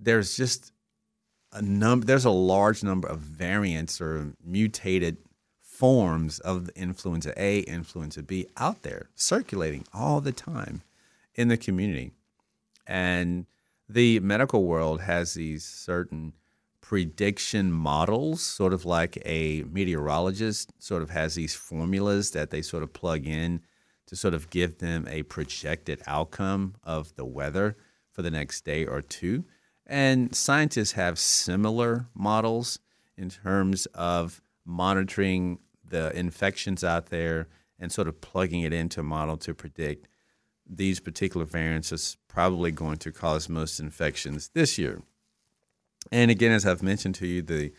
[0.00, 0.72] there's just
[1.52, 2.06] a number.
[2.06, 5.18] There's a large number of variants or mutated
[5.78, 10.82] forms of the influenza A, influenza B out there circulating all the time
[11.36, 12.10] in the community,
[12.84, 13.46] and
[13.88, 16.32] the medical world has these certain
[16.80, 22.82] prediction models, sort of like a meteorologist sort of has these formulas that they sort
[22.82, 23.60] of plug in
[24.06, 27.76] to sort of give them a projected outcome of the weather
[28.10, 29.44] for the next day or two.
[29.86, 32.80] And scientists have similar models
[33.16, 37.48] in terms of monitoring the infections out there
[37.78, 40.08] and sort of plugging it into a model to predict
[40.68, 45.02] these particular variants is probably going to cause most infections this year.
[46.12, 47.72] And again, as I've mentioned to you, the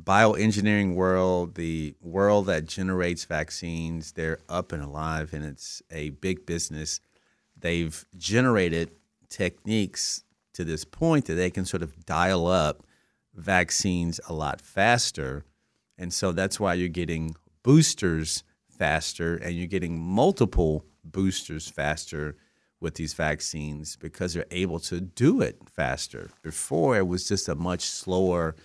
[0.00, 6.46] bioengineering world, the world that generates vaccines, they're up and alive, and it's a big
[6.46, 7.00] business.
[7.58, 8.92] They've generated
[9.28, 10.22] techniques
[10.54, 12.84] to this point that they can sort of dial up
[13.34, 15.44] vaccines a lot faster.
[15.96, 17.36] And so that's why you're getting
[17.68, 22.34] boosters faster and you're getting multiple boosters faster
[22.80, 26.30] with these vaccines because they're able to do it faster.
[26.40, 28.56] Before it was just a much slower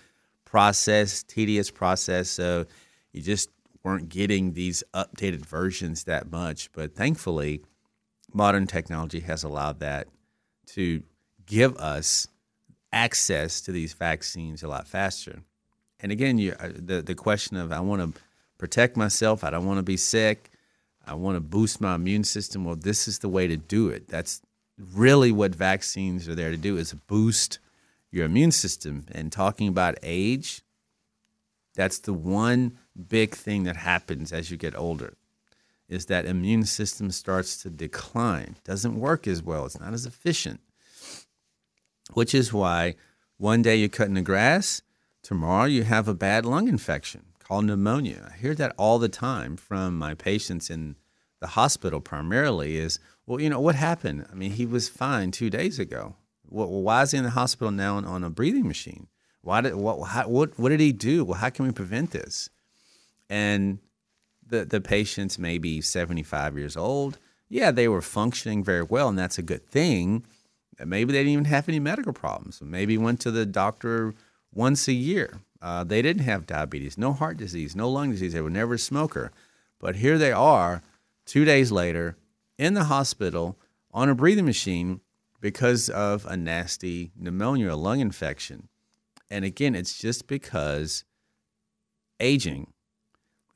[0.46, 2.30] process, tedious process.
[2.30, 2.64] So
[3.12, 3.50] you just
[3.82, 6.72] weren't getting these updated versions that much.
[6.72, 7.60] But thankfully,
[8.32, 10.08] modern technology has allowed that
[10.68, 11.02] to
[11.44, 12.26] give us
[12.90, 15.42] access to these vaccines a lot faster.
[16.00, 18.20] And again, you, uh, the the question of I want to
[18.58, 20.50] protect myself, I don't want to be sick,
[21.06, 22.64] I want to boost my immune system.
[22.64, 24.08] Well, this is the way to do it.
[24.08, 24.40] That's
[24.78, 27.58] really what vaccines are there to do is boost
[28.10, 29.06] your immune system.
[29.12, 30.62] And talking about age,
[31.74, 35.14] that's the one big thing that happens as you get older
[35.88, 38.56] is that immune system starts to decline.
[38.64, 39.66] Doesn't work as well.
[39.66, 40.60] It's not as efficient.
[42.12, 42.94] Which is why
[43.36, 44.80] one day you're cutting the grass,
[45.22, 48.30] tomorrow you have a bad lung infection called pneumonia.
[48.32, 50.96] I hear that all the time from my patients in
[51.40, 54.26] the hospital primarily is, well, you know, what happened?
[54.30, 56.16] I mean, he was fine two days ago.
[56.48, 59.08] Well, why is he in the hospital now on, a breathing machine?
[59.42, 61.24] Why did what, how, what what did he do?
[61.24, 62.48] Well, how can we prevent this?
[63.28, 63.78] And
[64.46, 67.18] the the patients may be 75 years old.
[67.50, 70.24] Yeah, they were functioning very well, and that's a good thing.
[70.82, 72.62] Maybe they didn't even have any medical problems.
[72.62, 74.14] Maybe went to the doctor
[74.52, 75.40] once a year.
[75.64, 78.34] Uh, they didn't have diabetes, no heart disease, no lung disease.
[78.34, 79.32] They were never a smoker.
[79.78, 80.82] But here they are,
[81.24, 82.18] two days later,
[82.58, 83.58] in the hospital
[83.90, 85.00] on a breathing machine
[85.40, 88.68] because of a nasty pneumonia, a lung infection.
[89.30, 91.04] And again, it's just because
[92.20, 92.74] aging,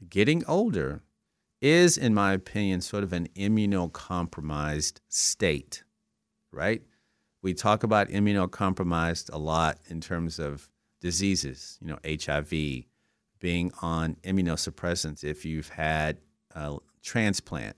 [0.08, 1.02] getting older,
[1.60, 5.84] is, in my opinion, sort of an immunocompromised state,
[6.52, 6.82] right?
[7.42, 12.84] We talk about immunocompromised a lot in terms of diseases, you know, HIV,
[13.40, 16.18] being on immunosuppressants if you've had
[16.54, 17.76] a transplant,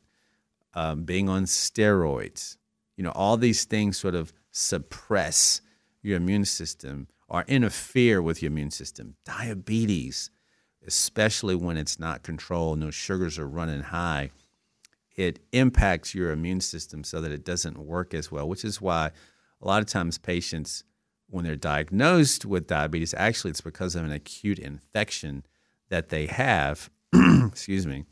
[0.74, 2.56] um, being on steroids,
[2.96, 5.60] you know, all these things sort of suppress
[6.02, 9.16] your immune system or interfere with your immune system.
[9.24, 10.30] Diabetes,
[10.86, 14.30] especially when it's not controlled, no sugars are running high,
[15.16, 19.10] it impacts your immune system so that it doesn't work as well, which is why
[19.60, 20.84] a lot of times patients,
[21.30, 25.44] when they're diagnosed with diabetes, actually it's because of an acute infection
[25.88, 26.90] that they have.
[27.46, 28.04] excuse me.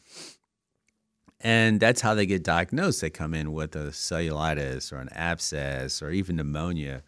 [1.41, 3.01] And that's how they get diagnosed.
[3.01, 7.03] They come in with a cellulitis or an abscess or even pneumonia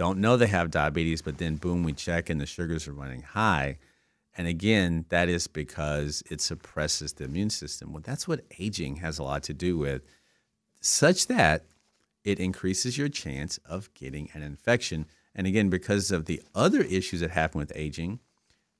[0.00, 3.20] don't know they have diabetes, but then boom, we check and the sugars are running
[3.20, 3.76] high.
[4.34, 7.92] And again, that is because it suppresses the immune system.
[7.92, 10.00] Well, that's what aging has a lot to do with,
[10.80, 11.66] such that
[12.24, 15.04] it increases your chance of getting an infection.
[15.34, 18.20] And again, because of the other issues that happen with aging,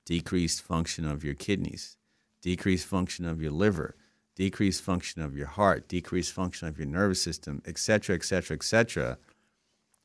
[0.05, 1.97] decreased function of your kidneys,
[2.41, 3.95] decreased function of your liver,
[4.35, 8.55] decreased function of your heart, decreased function of your nervous system, et cetera, et cetera,
[8.55, 9.17] et cetera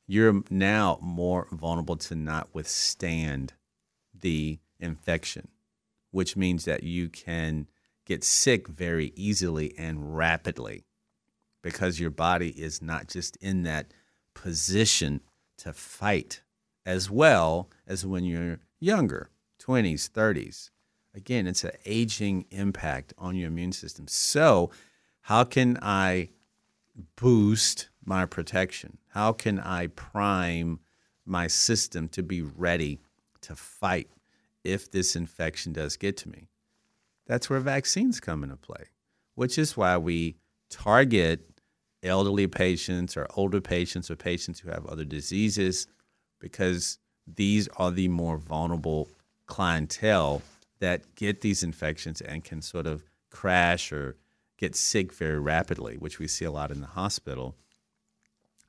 [0.07, 3.53] you're now more vulnerable to not withstand
[4.19, 5.49] the infection,
[6.11, 7.67] which means that you can
[8.05, 10.85] get sick very easily and rapidly
[11.63, 13.93] because your body is not just in that
[14.35, 15.21] position
[15.57, 16.43] to fight
[16.85, 20.71] as well as when you're younger 20s 30s
[21.15, 24.71] again it's an aging impact on your immune system so
[25.23, 26.29] how can i
[27.17, 28.99] boost my protection?
[29.09, 30.81] How can I prime
[31.25, 33.01] my system to be ready
[33.43, 34.09] to fight
[34.65, 36.49] if this infection does get to me?
[37.27, 38.85] That's where vaccines come into play,
[39.35, 40.37] which is why we
[40.71, 41.56] target
[42.07, 45.87] elderly patients or older patients or patients who have other diseases
[46.41, 49.09] because these are the more vulnerable
[49.47, 50.43] clientele
[50.79, 54.17] that get these infections and can sort of crash or
[54.59, 57.55] get sick very rapidly, which we see a lot in the hospital.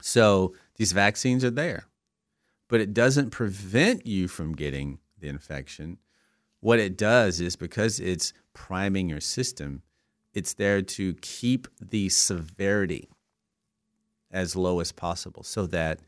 [0.02, 1.86] So these vaccines are there,
[2.68, 5.98] but it doesn't prevent you from getting the infection.
[6.60, 9.82] What it does is because it's priming your system,
[10.34, 13.10] it's there to keep the severity
[14.32, 16.00] as low as possible so that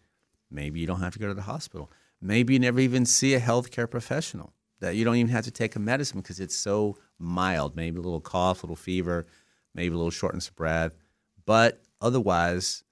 [0.51, 1.91] maybe you don't have to go to the hospital.
[2.21, 5.75] Maybe you never even see a healthcare professional, that you don't even have to take
[5.75, 9.25] a medicine because it's so mild, maybe a little cough, a little fever,
[9.73, 10.97] maybe a little shortness of breath.
[11.45, 12.83] But otherwise,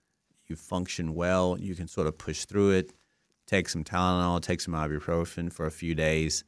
[0.47, 2.93] you function well, you can sort of push through it,
[3.45, 6.43] take some Tylenol, take some ibuprofen for a few days,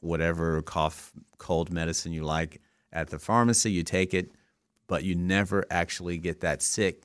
[0.00, 2.60] whatever cough, cold medicine you like
[2.92, 4.30] at the pharmacy, you take it,
[4.86, 7.04] but you never actually get that sick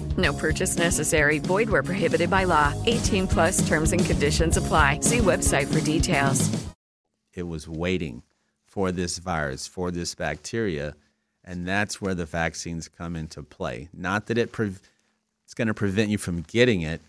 [0.17, 1.39] No purchase necessary.
[1.39, 2.73] Void where prohibited by law.
[2.87, 5.01] 18 plus terms and conditions apply.
[5.01, 6.49] See website for details.
[7.33, 8.23] It was waiting
[8.65, 10.95] for this virus, for this bacteria
[11.43, 13.89] and that's where the vaccines come into play.
[13.93, 14.75] Not that it pre-
[15.45, 17.01] it's going to prevent you from getting it,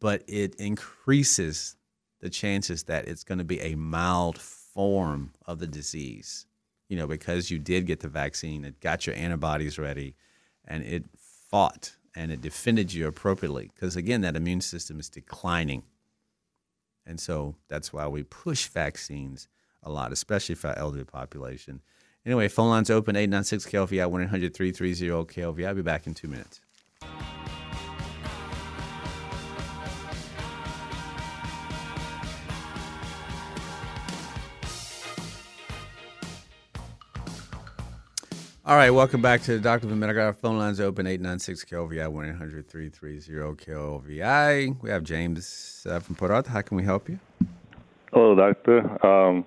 [0.00, 1.76] but it increases
[2.20, 6.46] the chances that it's going to be a mild form of the disease.
[6.88, 10.14] You know, because you did get the vaccine, it got your antibodies ready,
[10.66, 11.04] and it
[11.50, 13.70] fought and it defended you appropriately.
[13.74, 15.82] Because again, that immune system is declining.
[17.06, 19.48] And so that's why we push vaccines
[19.82, 21.80] a lot, especially for our elderly population.
[22.26, 25.66] Anyway, phone lines open 896 KLVI 1 800 330 KLVI.
[25.66, 26.60] I'll be back in two minutes.
[38.68, 39.86] All right, welcome back to the Dr.
[39.86, 40.30] Medical.
[40.34, 44.82] Phone lines open 896 KLVI 1 800 330 KLVI.
[44.82, 46.50] We have James uh, from Port Arthur.
[46.50, 47.18] How can we help you?
[48.12, 48.80] Hello, Doctor.
[49.06, 49.46] Um,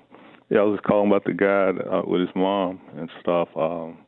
[0.50, 3.50] yeah, I was calling about the guy uh, with his mom and stuff.
[3.56, 4.00] Um,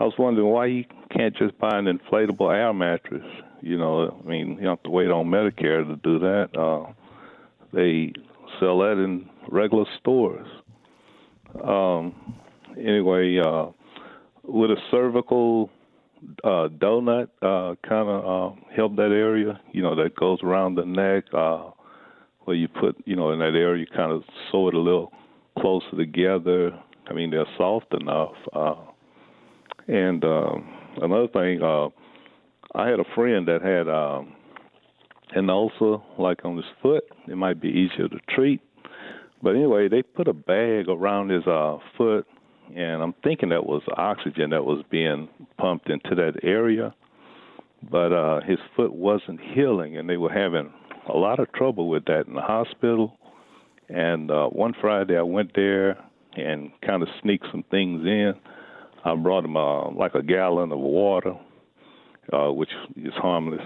[0.00, 3.26] I was wondering why he can't just buy an inflatable air mattress.
[3.60, 6.58] You know, I mean, you have to wait on Medicare to do that.
[6.58, 6.90] Uh,
[7.74, 8.14] they
[8.58, 10.48] sell that in regular stores.
[11.62, 12.14] Um,
[12.78, 13.66] anyway, uh,
[14.46, 15.70] with a cervical
[16.42, 20.84] uh, donut uh, kind of uh, help that area, you know, that goes around the
[20.84, 21.70] neck, uh,
[22.44, 25.12] where you put, you know, in that area, you kind of sew it a little
[25.58, 26.78] closer together.
[27.08, 28.34] I mean, they're soft enough.
[28.52, 28.74] Uh,
[29.88, 30.52] and uh,
[31.02, 31.88] another thing, uh,
[32.74, 34.34] I had a friend that had um,
[35.34, 37.04] an ulcer, like on his foot.
[37.28, 38.60] It might be easier to treat.
[39.42, 42.26] But anyway, they put a bag around his uh, foot,
[42.74, 46.94] and I'm thinking that was oxygen that was being pumped into that area.
[47.90, 50.72] But uh, his foot wasn't healing, and they were having
[51.08, 53.16] a lot of trouble with that in the hospital.
[53.88, 55.98] And uh, one Friday I went there
[56.36, 58.34] and kind of sneaked some things in.
[59.04, 61.34] I brought him uh, like a gallon of water,
[62.32, 63.60] uh, which is harmless.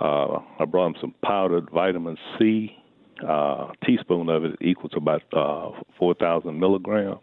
[0.00, 2.76] Uh, I brought him some powdered vitamin C.
[3.22, 7.18] Uh, a teaspoon of it equals about uh, 4,000 milligrams.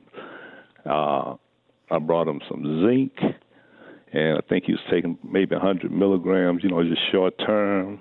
[0.86, 1.36] Uh,
[1.92, 3.14] I brought him some zinc,
[4.14, 8.00] and I think he was taking maybe 100 milligrams, you know, just short term.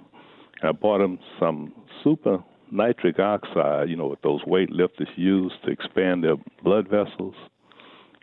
[0.60, 1.72] And I bought him some
[2.02, 7.34] super nitric oxide, you know, what those weightlifters use to expand their blood vessels.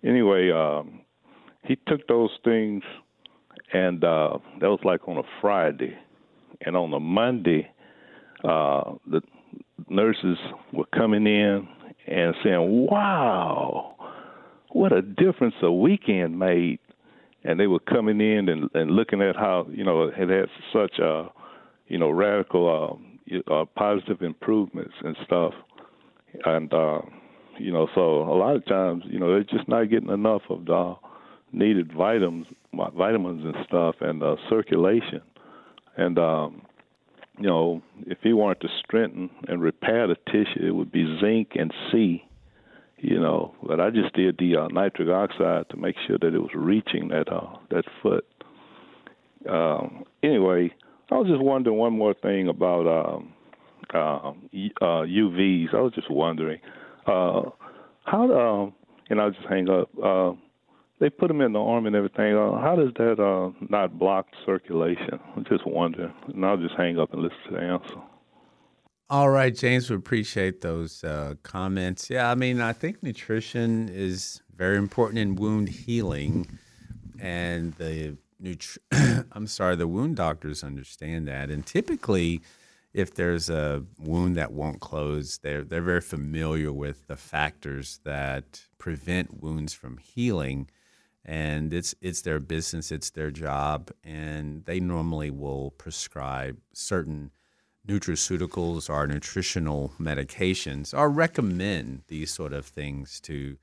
[0.03, 1.01] Anyway, um,
[1.63, 2.83] he took those things,
[3.73, 5.95] and uh, that was like on a Friday.
[6.61, 7.69] And on a Monday,
[8.43, 9.21] uh, the
[9.87, 10.37] nurses
[10.73, 11.67] were coming in
[12.07, 13.95] and saying, Wow,
[14.71, 16.79] what a difference a weekend made.
[17.43, 20.99] And they were coming in and, and looking at how, you know, it had such
[20.99, 21.29] a,
[21.87, 25.53] you know, radical um, uh, positive improvements and stuff.
[26.45, 26.99] And uh,
[27.59, 30.65] you know, so a lot of times, you know, they're just not getting enough of
[30.65, 30.95] the
[31.51, 35.21] needed vitamins, vitamins and stuff, and uh, circulation.
[35.97, 36.61] And um,
[37.37, 41.49] you know, if he wanted to strengthen and repair the tissue, it would be zinc
[41.55, 42.23] and C.
[43.01, 46.39] You know, but I just did the uh, nitric oxide to make sure that it
[46.39, 48.25] was reaching that uh, that foot.
[49.49, 50.73] Um, anyway,
[51.09, 53.33] I was just wondering one more thing about um,
[53.93, 54.29] uh,
[54.81, 55.73] uh, UVs.
[55.73, 56.59] I was just wondering
[57.07, 57.43] uh,
[58.03, 58.73] how, um,
[59.09, 59.89] and I'll just hang up.
[60.01, 60.33] Uh,
[60.99, 62.35] they put them in the arm and everything.
[62.35, 65.19] Uh, how does that uh, not block circulation?
[65.35, 67.95] I'm just wondering, and I'll just hang up and listen to the answer.
[69.09, 72.09] All right, James, we appreciate those uh, comments.
[72.11, 76.59] Yeah, I mean, I think nutrition is very important in wound healing,
[77.19, 78.77] and the nutri-
[79.31, 81.49] I'm sorry, the wound doctors understand that.
[81.49, 82.41] And typically,
[82.93, 88.61] if there's a wound that won't close, they're they're very familiar with the factors that
[88.77, 90.69] prevent wounds from healing.
[91.25, 97.31] And it's it's their business, it's their job, and they normally will prescribe certain
[97.89, 103.57] nutraceuticals or nutritional medications or recommend these sort of things to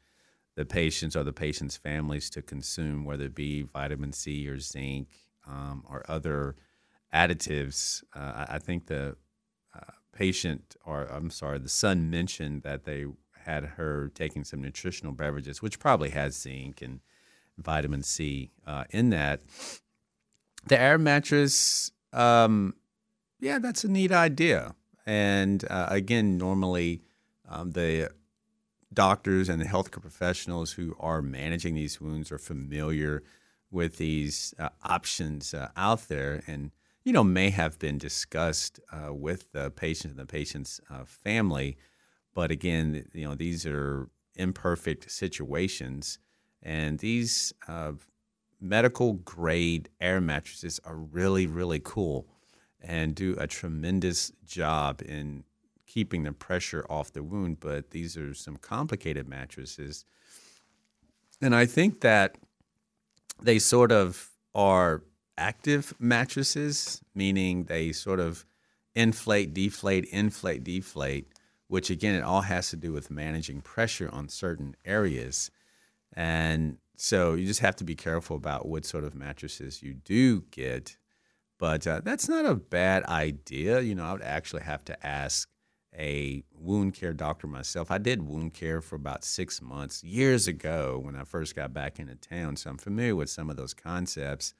[0.56, 5.08] the patients or the patient's families to consume, whether it be vitamin C or zinc
[5.46, 6.56] um, or other
[7.14, 8.02] additives.
[8.14, 9.16] Uh, I think the
[9.74, 13.06] uh, patient, or I'm sorry, the son mentioned that they
[13.44, 17.00] had her taking some nutritional beverages, which probably has zinc and
[17.58, 19.42] vitamin C uh, in that.
[20.66, 22.74] The air mattress, um,
[23.40, 24.74] yeah, that's a neat idea.
[25.06, 27.02] And uh, again, normally
[27.48, 28.10] um, the
[28.92, 33.22] doctors and the healthcare professionals who are managing these wounds are familiar
[33.70, 36.70] with these uh, options uh, out there and
[37.04, 41.76] you know may have been discussed uh, with the patient and the patient's uh, family
[42.32, 46.18] but again you know these are imperfect situations
[46.62, 47.92] and these uh,
[48.60, 52.26] medical grade air mattresses are really really cool
[52.86, 55.44] and do a tremendous job in
[55.86, 60.04] keeping the pressure off the wound, but these are some complicated mattresses.
[61.42, 62.38] And I think that
[63.42, 65.02] they sort of are
[65.36, 68.46] active mattresses, meaning they sort of
[68.94, 71.26] inflate, deflate, inflate, deflate,
[71.68, 75.50] which again, it all has to do with managing pressure on certain areas.
[76.14, 80.42] And so you just have to be careful about what sort of mattresses you do
[80.50, 80.96] get.
[81.58, 83.80] But uh, that's not a bad idea.
[83.80, 85.48] You know, I would actually have to ask
[85.98, 87.90] a wound care doctor myself.
[87.90, 91.98] I did wound care for about six months years ago when I first got back
[91.98, 94.52] into town, so I'm familiar with some of those concepts.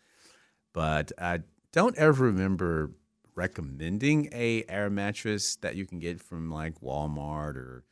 [0.72, 1.40] But I
[1.72, 2.92] don't ever remember
[3.34, 7.84] recommending a air mattress that you can get from like Walmart or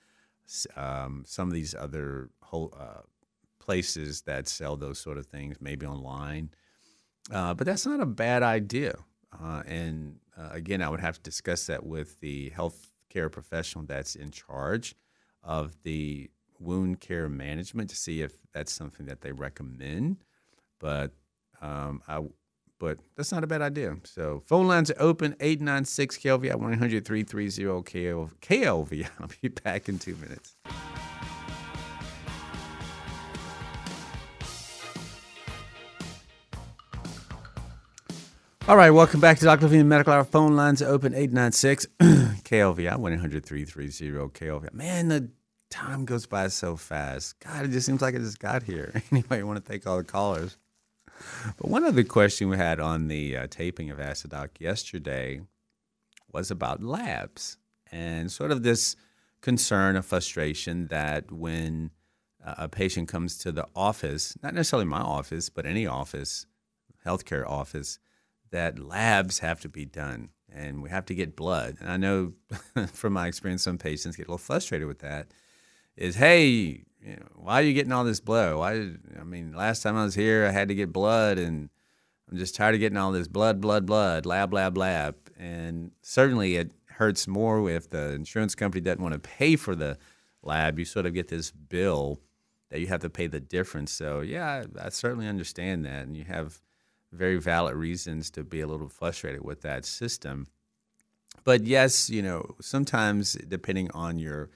[0.76, 3.02] um, some of these other whole, uh,
[3.58, 6.50] places that sell those sort of things, maybe online.
[7.30, 8.96] Uh, but that's not a bad idea.
[9.32, 13.84] Uh, and uh, again, I would have to discuss that with the health care professional
[13.84, 14.94] that's in charge
[15.42, 20.18] of the wound care management to see if that's something that they recommend.
[20.80, 21.12] But
[21.60, 22.22] um, I,
[22.78, 23.96] but that's not a bad idea.
[24.04, 27.82] So phone lines are open 896 KLV 100 330
[28.40, 29.08] KLV.
[29.20, 30.56] I'll be back in two minutes.
[38.66, 39.64] All right, welcome back to Dr.
[39.64, 40.24] Levine Medical Hour.
[40.24, 44.72] Phone lines open 896 KLVI 1 800 330 KLVI.
[44.72, 45.28] Man, the
[45.68, 47.38] time goes by so fast.
[47.40, 49.02] God, it just seems like I just got here.
[49.12, 50.56] Anyway, I want to thank all the callers.
[51.58, 55.42] But one other question we had on the uh, taping of Acid Doc yesterday
[56.32, 57.58] was about labs
[57.92, 58.96] and sort of this
[59.42, 61.90] concern or frustration that when
[62.42, 66.46] uh, a patient comes to the office, not necessarily my office, but any office,
[67.04, 67.98] healthcare office,
[68.54, 71.76] that labs have to be done and we have to get blood.
[71.80, 72.34] And I know
[72.92, 75.26] from my experience, some patients get a little frustrated with that.
[75.96, 78.56] Is hey, you know, why are you getting all this blood?
[78.56, 78.92] Why?
[79.18, 81.68] I mean, last time I was here, I had to get blood, and
[82.30, 85.16] I'm just tired of getting all this blood, blood, blood, lab, lab, lab.
[85.36, 89.98] And certainly, it hurts more if the insurance company doesn't want to pay for the
[90.42, 90.78] lab.
[90.78, 92.20] You sort of get this bill
[92.70, 93.90] that you have to pay the difference.
[93.90, 96.60] So yeah, I, I certainly understand that, and you have
[97.14, 100.46] very valid reasons to be a little frustrated with that system.
[101.44, 104.50] But yes, you know, sometimes depending on your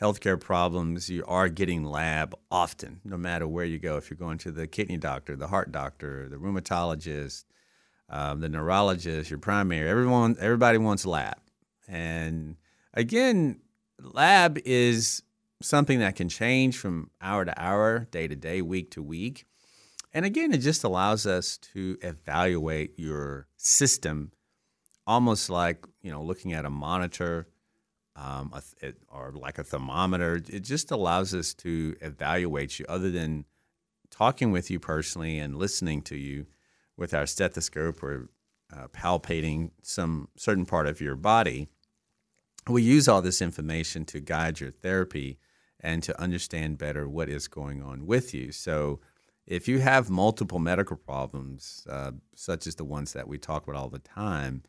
[0.00, 3.96] healthcare problems, you are getting lab often, no matter where you go.
[3.96, 7.44] If you're going to the kidney doctor, the heart doctor, the rheumatologist,
[8.08, 11.38] um, the neurologist, your primary, everyone, everybody wants lab.
[11.88, 12.56] And
[12.94, 13.60] again,
[14.00, 15.22] lab is
[15.60, 19.46] something that can change from hour to hour, day to day, week to week.
[20.12, 24.32] And again, it just allows us to evaluate your system
[25.06, 27.48] almost like, you know, looking at a monitor
[28.18, 30.36] um, a th- or like a thermometer.
[30.48, 33.44] It just allows us to evaluate you other than
[34.10, 36.46] talking with you personally and listening to you
[36.96, 38.28] with our stethoscope or
[38.72, 41.68] uh, palpating some certain part of your body.
[42.66, 45.38] We use all this information to guide your therapy
[45.80, 48.50] and to understand better what is going on with you.
[48.50, 49.00] So,
[49.48, 53.80] if you have multiple medical problems, uh, such as the ones that we talk about
[53.80, 54.62] all the time,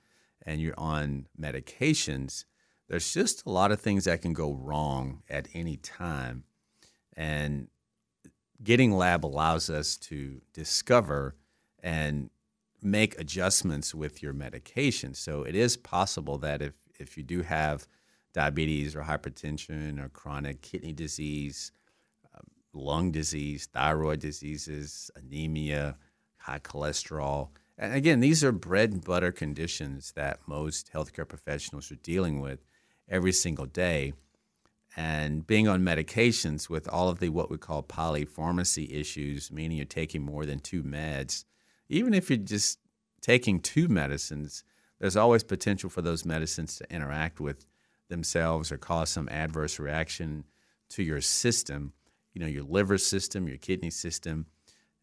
[0.46, 2.46] and you're on medications,
[2.88, 6.46] there's just a lot of things that can go wrong at any time.
[7.18, 7.68] And
[8.64, 11.36] getting lab allows us to discover
[11.84, 12.30] and
[12.82, 15.14] make adjustments with your medication.
[15.14, 17.86] So it is possible that if, if you do have
[18.34, 21.74] diabetes or hypertension or chronic kidney disease,
[22.80, 25.98] lung disease, thyroid diseases, anemia,
[26.38, 27.50] high cholesterol.
[27.78, 32.60] And again, these are bread and butter conditions that most healthcare professionals are dealing with
[33.08, 34.14] every single day.
[34.98, 39.86] And being on medications with all of the what we call polypharmacy issues, meaning you're
[39.86, 41.46] taking more than two meds,
[41.90, 42.80] even if you're just
[43.22, 44.64] taking two medicines,
[45.00, 47.66] there's always potential for those medicines to interact with
[48.10, 50.44] themselves or cause some adverse reaction
[50.90, 51.94] to your system
[52.40, 54.46] you know, your liver system, your kidney system.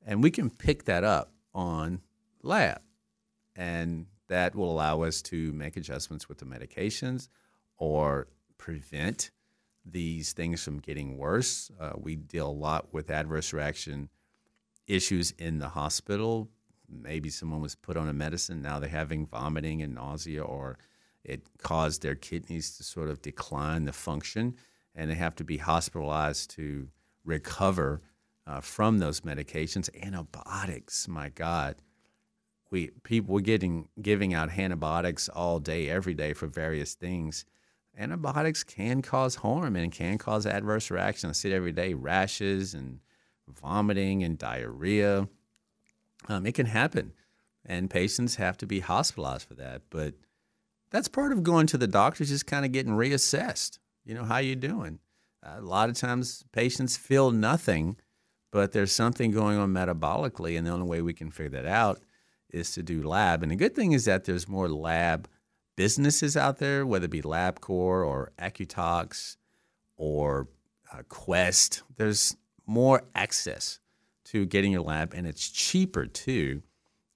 [0.06, 2.00] And we can pick that up on
[2.42, 2.80] lab.
[3.54, 7.28] And that will allow us to make adjustments with the medications
[7.76, 9.32] or prevent
[9.84, 11.70] these things from getting worse.
[11.78, 14.08] Uh, we deal a lot with adverse reaction
[14.86, 16.48] issues in the hospital.
[16.88, 20.78] Maybe someone was put on a medicine, now they're having vomiting and nausea, or
[21.22, 24.54] it caused their kidneys to sort of decline the function,
[24.94, 26.88] and they have to be hospitalized to
[27.26, 28.00] recover
[28.46, 29.90] uh, from those medications.
[30.02, 31.76] Antibiotics, my God.
[32.70, 37.44] We people were getting giving out antibiotics all day, every day for various things
[37.98, 41.30] antibiotics can cause harm and can cause adverse reactions.
[41.30, 43.00] I see it every day rashes and
[43.48, 45.28] vomiting and diarrhea.
[46.28, 47.12] Um, it can happen,
[47.64, 49.82] and patients have to be hospitalized for that.
[49.90, 50.14] But
[50.90, 53.78] that's part of going to the doctor, just kind of getting reassessed.
[54.04, 54.98] You know, how you doing?
[55.48, 57.96] A lot of times patients feel nothing,
[58.50, 62.00] but there's something going on metabolically, and the only way we can figure that out
[62.50, 63.42] is to do lab.
[63.42, 65.28] And the good thing is that there's more lab
[65.76, 69.36] businesses out there, whether it be LabCorp or Accutox
[69.96, 70.48] or
[70.92, 71.82] uh, Quest.
[71.96, 72.36] There's
[72.66, 73.78] more access
[74.26, 76.62] to getting your lab, and it's cheaper too,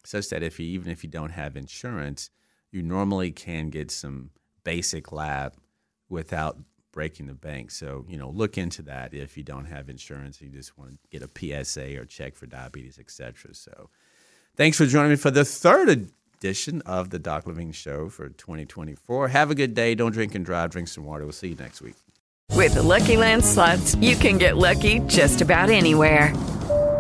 [0.05, 2.31] such that if you even if you don't have insurance,
[2.71, 4.31] you normally can get some
[4.63, 5.55] basic lab
[6.09, 6.59] without
[6.93, 7.71] breaking the bank.
[7.71, 10.41] So you know, look into that if you don't have insurance.
[10.41, 13.55] You just want to get a PSA or check for diabetes, etc.
[13.55, 13.91] So,
[14.57, 19.29] thanks for joining me for the third edition of the Doc Levine Show for 2024.
[19.29, 19.95] Have a good day.
[19.95, 20.71] Don't drink and drive.
[20.71, 21.25] Drink some water.
[21.25, 21.95] We'll see you next week.
[22.55, 26.35] With the Lucky Land slots, you can get lucky just about anywhere.